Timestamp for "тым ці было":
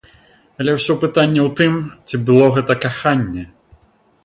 1.59-2.45